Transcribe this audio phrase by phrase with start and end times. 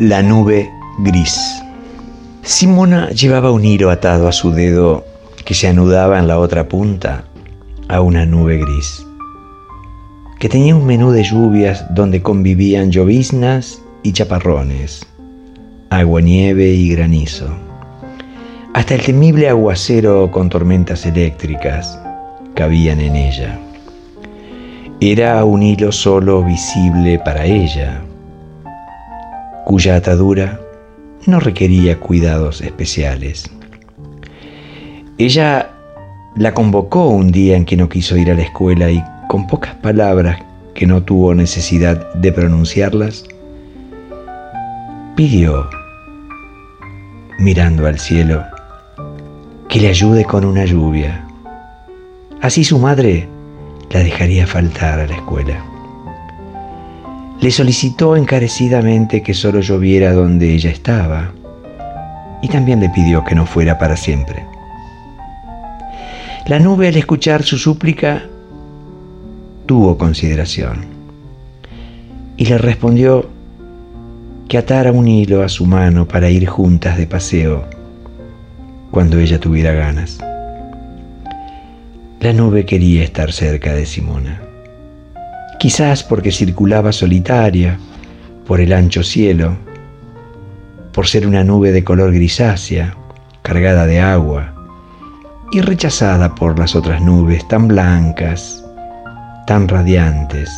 [0.00, 1.62] La nube gris.
[2.42, 5.06] Simona llevaba un hilo atado a su dedo
[5.46, 7.24] que se anudaba en la otra punta
[7.88, 9.06] a una nube gris,
[10.38, 15.06] que tenía un menú de lluvias donde convivían lloviznas y chaparrones,
[15.88, 17.48] agua nieve y granizo,
[18.74, 21.98] hasta el temible aguacero con tormentas eléctricas
[22.54, 23.58] cabían en ella.
[25.00, 28.02] Era un hilo solo visible para ella,
[29.66, 30.60] cuya atadura
[31.26, 33.50] no requería cuidados especiales.
[35.18, 35.72] Ella
[36.36, 39.74] la convocó un día en que no quiso ir a la escuela y con pocas
[39.74, 40.38] palabras
[40.72, 43.24] que no tuvo necesidad de pronunciarlas,
[45.16, 45.68] pidió,
[47.40, 48.44] mirando al cielo,
[49.68, 51.26] que le ayude con una lluvia.
[52.40, 53.28] Así su madre
[53.90, 55.75] la dejaría faltar a la escuela.
[57.46, 61.30] Le solicitó encarecidamente que solo lloviera donde ella estaba
[62.42, 64.44] y también le pidió que no fuera para siempre.
[66.48, 68.24] La nube al escuchar su súplica
[69.64, 70.86] tuvo consideración
[72.36, 73.28] y le respondió
[74.48, 77.64] que atara un hilo a su mano para ir juntas de paseo
[78.90, 80.18] cuando ella tuviera ganas.
[82.18, 84.42] La nube quería estar cerca de Simona
[85.58, 87.78] quizás porque circulaba solitaria
[88.46, 89.56] por el ancho cielo,
[90.92, 92.94] por ser una nube de color grisácea,
[93.42, 94.52] cargada de agua,
[95.52, 98.64] y rechazada por las otras nubes tan blancas,
[99.46, 100.50] tan radiantes,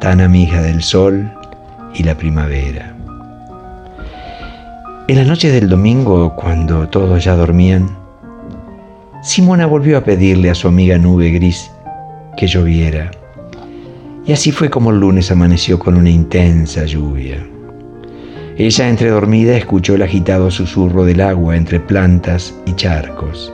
[0.00, 1.30] tan amigas del sol
[1.94, 2.94] y la primavera.
[5.08, 7.88] En la noche del domingo, cuando todos ya dormían,
[9.22, 11.70] Simona volvió a pedirle a su amiga nube gris
[12.36, 13.10] que lloviera
[14.26, 17.46] y así fue como el lunes amaneció con una intensa lluvia.
[18.58, 23.52] Ella, entre dormida, escuchó el agitado susurro del agua entre plantas y charcos.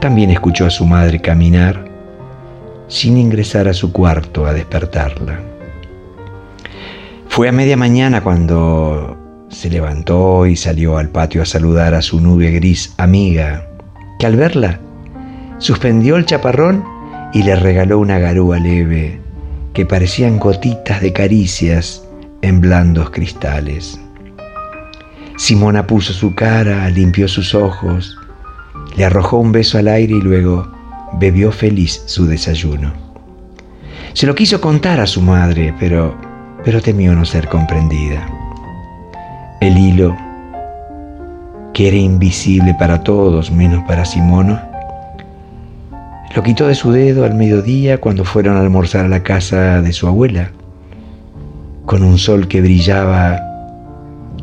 [0.00, 1.84] También escuchó a su madre caminar
[2.88, 5.38] sin ingresar a su cuarto a despertarla.
[7.28, 9.16] Fue a media mañana cuando
[9.48, 13.68] se levantó y salió al patio a saludar a su nube gris amiga,
[14.18, 14.80] que al verla
[15.58, 16.82] suspendió el chaparrón
[17.32, 19.20] y le regaló una garúa leve
[19.72, 22.04] que parecían gotitas de caricias
[22.42, 24.00] en blandos cristales.
[25.36, 28.16] Simona puso su cara, limpió sus ojos,
[28.96, 30.70] le arrojó un beso al aire y luego
[31.18, 32.92] bebió feliz su desayuno.
[34.12, 36.16] Se lo quiso contar a su madre, pero,
[36.64, 38.28] pero temió no ser comprendida.
[39.60, 40.16] El hilo,
[41.72, 44.69] que era invisible para todos menos para Simona,
[46.34, 49.92] lo quitó de su dedo al mediodía cuando fueron a almorzar a la casa de
[49.92, 50.52] su abuela,
[51.86, 53.40] con un sol que brillaba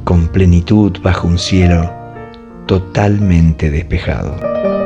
[0.04, 1.92] con plenitud bajo un cielo
[2.66, 4.77] totalmente despejado.